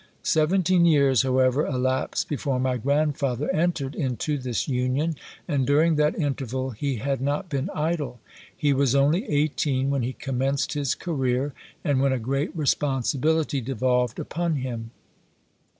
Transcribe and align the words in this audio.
Seventeen 0.23 0.87
years, 0.87 1.21
however, 1.21 1.63
elapsed 1.63 2.27
before 2.27 2.59
my 2.59 2.77
grandfather 2.77 3.53
entered 3.53 3.93
into 3.93 4.35
this 4.39 4.67
union, 4.67 5.15
and 5.47 5.67
during 5.67 5.95
that 5.97 6.17
interval 6.17 6.71
he 6.71 6.95
had 6.95 7.21
not 7.21 7.49
been 7.49 7.69
idle. 7.75 8.19
He 8.57 8.73
was 8.73 8.95
only 8.95 9.29
eighteen 9.29 9.91
when 9.91 10.01
he 10.01 10.13
commenced 10.13 10.73
his 10.73 10.95
career, 10.95 11.53
and 11.83 12.01
when 12.01 12.13
a 12.13 12.17
great 12.17 12.49
responsibility 12.57 13.61
devolved 13.61 14.17
upon 14.17 14.55
him. 14.55 14.89